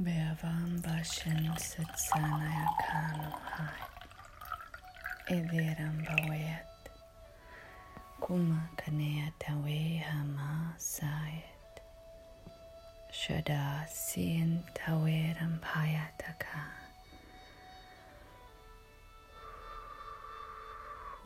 Beavambashan 0.00 1.44
Satsanaya 1.60 2.68
Kanuhai 2.80 3.84
Idirambawayat 5.28 6.72
Kumakaneyatawe 8.24 10.00
Hama 10.00 10.72
Sayat 10.78 11.84
Shada 13.12 13.84
Sien 13.92 14.64
Tawerampayataka 14.74 16.64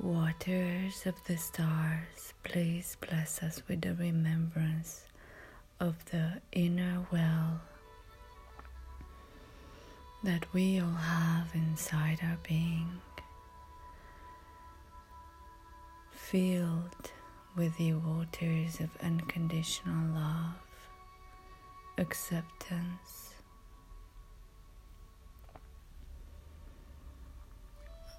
Waters 0.00 1.06
of 1.06 1.14
the 1.28 1.36
stars, 1.36 2.34
please 2.42 2.96
bless 3.00 3.40
us 3.40 3.62
with 3.68 3.82
the 3.82 3.94
remembrance 3.94 5.04
of 5.78 6.04
the 6.06 6.40
inner 6.52 7.06
well 7.12 7.60
that 10.24 10.46
we 10.54 10.80
all 10.80 10.88
have 10.88 11.54
inside 11.54 12.18
our 12.22 12.38
being, 12.48 12.88
filled 16.12 17.10
with 17.56 17.76
the 17.76 17.92
waters 17.92 18.80
of 18.80 18.88
unconditional 19.02 20.14
love, 20.14 20.56
acceptance, 21.98 23.34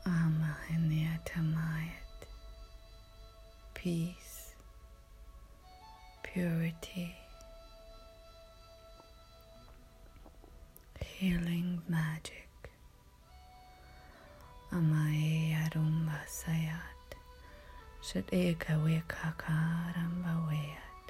Ama 0.06 0.56
Tamayat, 1.26 2.28
peace, 3.74 4.54
purity, 6.22 7.16
healing 11.20 11.82
magic. 11.88 12.50
Amae 14.74 15.56
Arumba 15.64 16.20
Sayat, 16.28 17.10
Shat 18.02 18.28
Eka 18.32 18.76
Wekakaramba 18.84 20.34
Wayat, 20.46 21.06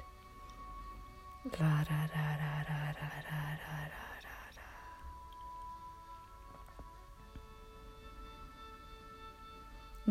La 1.58 1.82
ra 1.88 2.02
ra 2.14 2.28
ra 2.38 2.54
ra 2.70 2.82
ra 2.86 3.02
ra 3.02 3.10
ra 3.26 3.42
ra 3.62 3.80
ra 4.24 4.38
ra. 4.56 4.70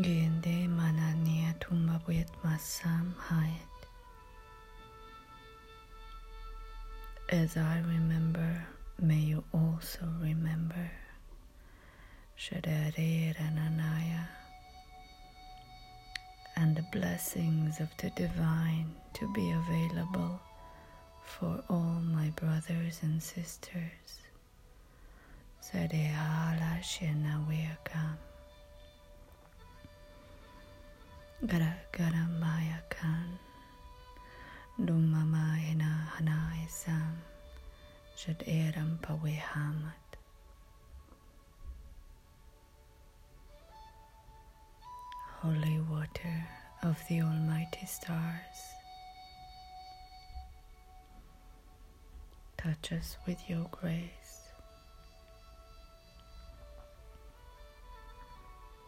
Gende 0.02 0.58
Tumba 1.62 2.02
Buyat 2.06 2.32
Masam 2.44 3.14
Hayat. 3.30 3.76
As 7.30 7.56
I 7.56 7.80
remember, 7.80 8.75
may 9.00 9.20
you 9.20 9.44
also 9.54 10.08
remember. 10.22 10.92
Shadare 12.38 13.34
Rananaya 13.36 14.28
and 16.58 16.76
the 16.76 16.86
blessings 16.92 17.80
of 17.80 17.90
the 17.98 18.10
divine 18.12 18.94
to 19.14 19.32
be 19.34 19.52
available 19.52 20.40
for 21.24 21.64
all 21.70 22.00
my 22.14 22.30
brothers 22.36 23.00
and 23.04 23.22
sisters. 23.22 24.20
Sadehala 25.62 26.80
Shenawekam. 26.82 28.18
Gara 31.46 31.76
Gara 31.92 32.28
Shad 38.26 38.44
Eram 38.48 38.98
Pawehamat. 39.04 39.92
Holy 45.42 45.80
water 45.92 46.48
of 46.82 46.98
the 47.08 47.22
Almighty 47.22 47.86
Stars. 47.86 48.58
Touch 52.58 52.94
us 52.94 53.18
with 53.28 53.48
your 53.48 53.68
grace. 53.70 54.50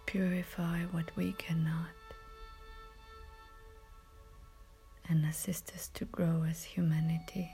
Purify 0.07 0.79
what 0.91 1.15
we 1.15 1.33
cannot 1.33 1.93
and 5.09 5.25
assist 5.25 5.71
us 5.75 5.89
to 5.89 6.05
grow 6.05 6.43
as 6.49 6.63
humanity. 6.63 7.51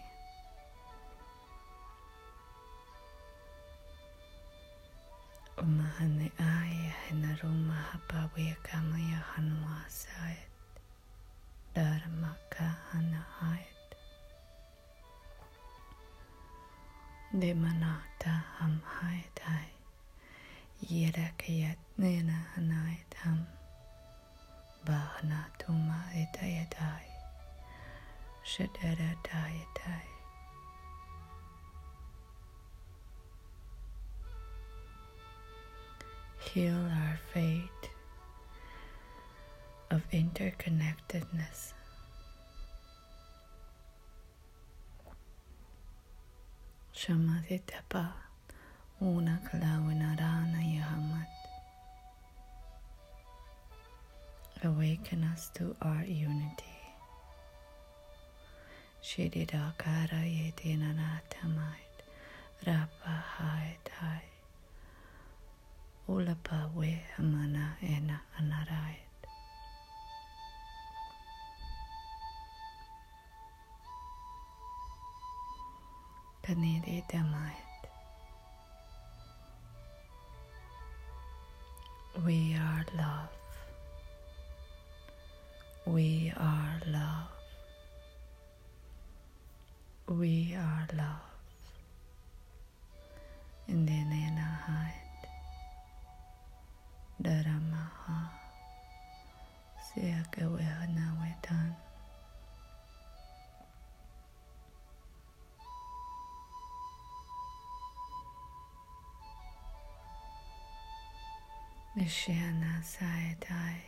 Umahaneaya 5.64 6.92
Henarumahapawea 7.08 8.56
Kamaya 8.68 9.24
Hanwasayat 9.32 10.52
Dharmaka 11.76 12.68
Hanahayat 12.92 13.88
Demanata 17.32 18.44
Hamhayat 18.60 19.40
Hai 19.40 19.72
Yerakayat 20.84 21.80
Nena 21.96 22.44
Hanayat 22.60 23.14
Ham 23.24 23.48
Bahanatuma 24.84 26.12
Itayatai 26.12 27.08
Shadaratai 28.44 29.64
Tai 29.80 30.13
heal 36.54 36.86
our 37.02 37.18
fate 37.34 37.90
of 39.90 40.02
interconnectedness. 40.12 41.74
Shamaditapa 46.94 48.14
una 49.02 49.40
kalawinarana 49.50 50.62
yahamat. 50.62 51.34
Awaken 54.64 55.24
us 55.34 55.50
to 55.56 55.76
our 55.82 56.06
unity. 56.06 56.78
Shididakara 59.02 60.22
yetinanatamait 60.22 61.98
rapahaitai. 62.66 64.33
Ulapa 66.10 66.70
we 66.76 67.02
amana 67.18 67.78
ena 67.82 68.20
anarait. 68.38 69.08
Kaniri 76.44 77.04
damait. 77.08 77.84
We 82.26 82.54
are 82.56 82.86
love. 82.98 83.30
We 85.86 86.34
are 86.36 86.82
love. 86.88 87.32
We 90.10 90.54
are 90.56 90.88
love. 90.98 91.32
In 93.70 93.86
the 93.86 93.92
nena 93.92 94.60
high. 94.68 95.03
دارامەها 97.26 98.20
سێک 99.88 100.32
ئەوەیە 100.42 100.80
ناوێتان 100.98 101.72
شێنە 112.20 112.76
سایەتای 112.94 113.82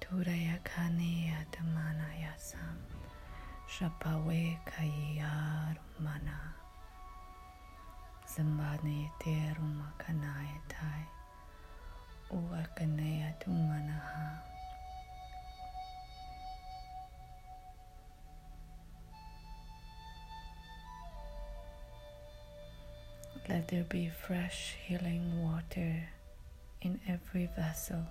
توورەیەەکانی 0.00 1.14
یادەمانە 1.32 2.10
یاسام 2.24 2.78
شەپەوێ 3.74 4.46
کەی 4.70 4.96
یارمەە 5.20 6.40
زمبانەی 8.32 9.12
تێڕوومەکە 9.20 10.10
نایەتای 10.22 11.04
Let 23.48 23.68
there 23.68 23.84
be 23.84 24.08
fresh 24.08 24.76
healing 24.86 25.42
water 25.42 26.08
in 26.80 26.98
every 27.06 27.50
vessel 27.54 28.02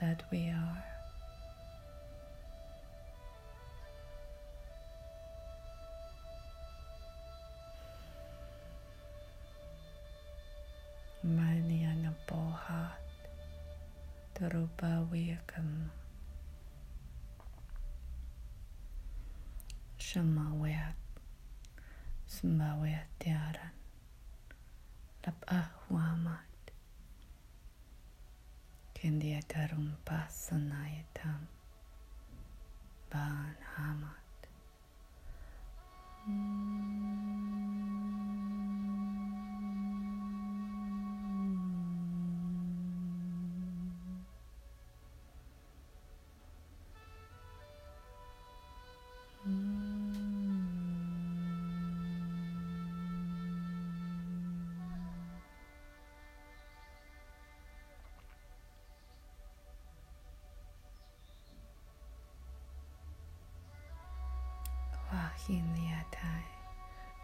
that 0.00 0.22
we 0.32 0.48
are. 0.48 0.91
تربويكم 14.42 15.86
شماوات 19.98 20.94
سماوات 22.26 23.06
ديارا 23.24 23.70
لبقى 25.28 25.62
وامات 25.90 26.60
كندي 28.96 29.40
ترم 29.40 29.94
باسنا 30.10 30.88
يتم 30.88 31.44
بان 33.12 33.54
هامات 33.76 34.22
Mm. 36.28 37.31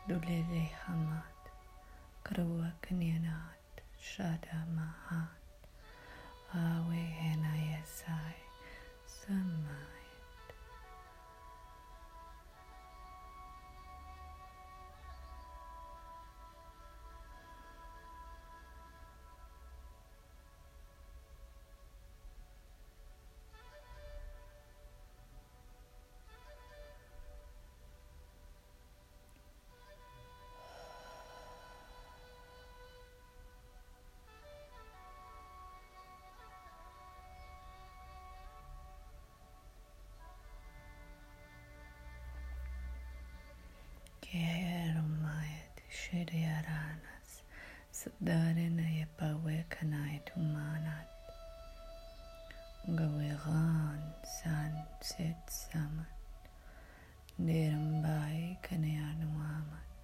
Dulele 0.06 0.68
Hamad 0.84 1.40
Karua 2.22 2.72
Kanyanat 2.84 3.80
Shada 3.96 4.66
Mahat 4.76 5.40
Henayasai 6.52 7.17
Sabdarina 47.90 48.86
Yapawe 48.86 49.64
Kanai 49.68 50.20
Tumanat 50.26 51.10
Gawiran 52.86 53.98
San 54.22 54.72
Sit 55.02 55.34
Samat 55.50 56.06
Kanyanuamat 58.62 60.00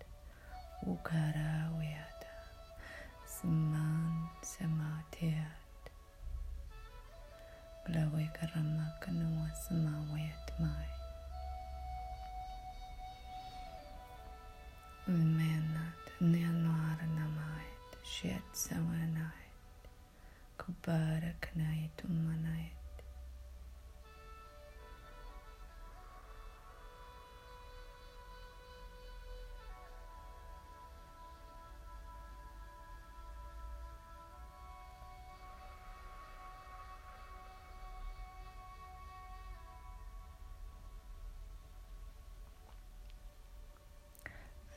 Ukara 0.83 1.71
Wyata 1.79 2.35
Saman 3.27 4.27
Samatiat 4.43 5.83
Glawe 7.87 8.25
Karama 8.35 8.91
Kanua 15.07 15.17
Samawayat 15.17 15.37
Mai 15.37 15.37
Menat 15.37 16.05
Nyanar 16.21 16.99
Namait 17.17 17.93
Shet 18.03 18.43
Sawanait 18.53 19.53
Kubara 20.59 21.33
Kanai 21.41 21.91
Tumanait 21.97 22.84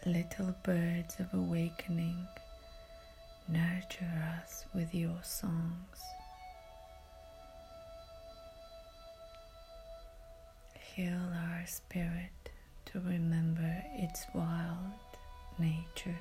Little 0.08 0.56
birds 0.64 1.20
of 1.20 1.34
awakening, 1.34 2.26
nurture 3.50 4.40
us 4.42 4.64
with 4.74 4.96
your 4.96 5.20
songs. 5.22 6.00
Heal 10.96 11.12
our 11.12 11.66
spirit 11.66 12.52
to 12.86 13.02
remember 13.02 13.84
its 13.98 14.26
wild 14.34 14.94
nature. 15.60 16.16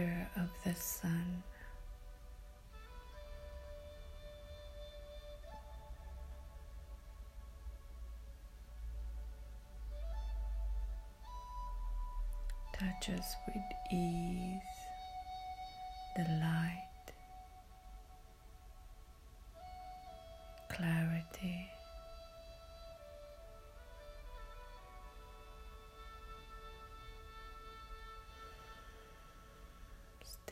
Of 0.00 0.48
the 0.64 0.74
sun. 0.74 1.42
Touch 12.72 13.10
us 13.10 13.34
with 13.46 13.62
ease, 13.92 14.60
the 16.16 16.22
light, 16.22 16.88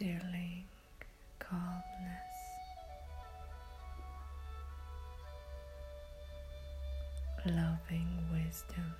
stilling 0.00 0.64
calmness. 1.38 1.84
Loving 7.44 8.08
wisdom. 8.32 8.94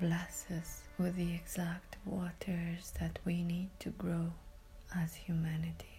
Bless 0.00 0.46
us 0.50 0.80
with 0.98 1.16
the 1.16 1.34
exact 1.34 1.96
waters 2.06 2.94
that 3.00 3.18
we 3.26 3.42
need 3.42 3.68
to 3.80 3.90
grow 3.90 4.32
as 4.96 5.14
humanity. 5.14 5.93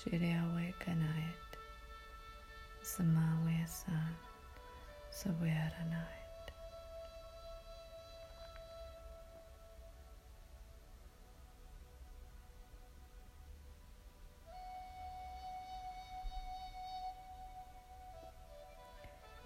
Shireawe 0.00 0.72
Kanait, 0.80 1.50
Samawe 2.82 3.66
San, 3.68 4.16
Sawaranait. 5.12 6.16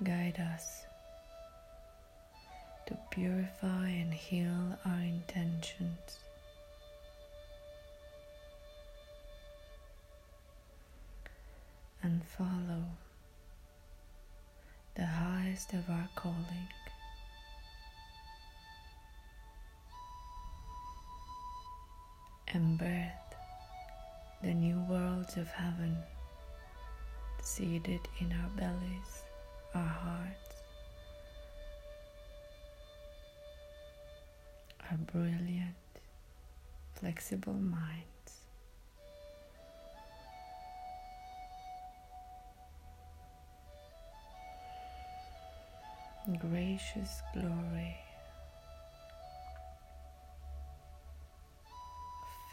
Guide 0.04 0.38
us 0.54 0.84
to 2.86 2.96
purify 3.10 3.88
and 3.88 4.14
heal 4.14 4.78
our 4.86 5.00
intentions 5.00 6.23
follow 12.24 12.84
the 14.96 15.06
highest 15.06 15.72
of 15.72 15.88
our 15.90 16.08
calling. 16.14 16.68
And 22.48 22.78
birth 22.78 23.24
the 24.42 24.54
new 24.54 24.78
worlds 24.88 25.36
of 25.36 25.48
heaven 25.48 25.96
seated 27.42 28.00
in 28.20 28.32
our 28.32 28.50
bellies, 28.56 29.22
our 29.74 29.82
hearts, 29.84 30.54
our 34.90 34.98
brilliant, 34.98 35.74
flexible 36.94 37.54
minds. 37.54 38.13
Gracious 46.26 47.20
glory, 47.34 47.94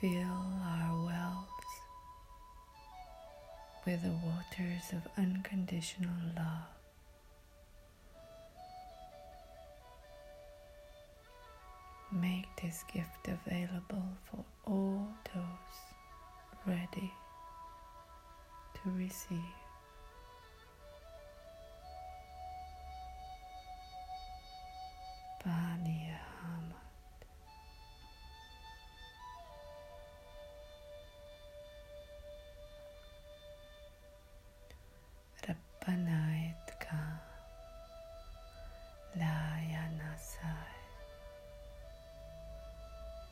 fill 0.01 0.11
our 0.11 1.05
wells 1.05 1.47
with 3.85 4.03
the 4.03 4.09
waters 4.09 4.91
of 4.91 5.07
unconditional 5.17 6.11
love. 6.35 6.67
Make 12.11 12.47
this 12.61 12.83
gift 12.93 13.29
available 13.29 14.03
for 14.29 14.43
all 14.65 15.07
those 15.33 16.67
ready 16.67 17.13
to 18.83 18.89
receive. 18.97 19.60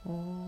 Uhaha 0.10 0.38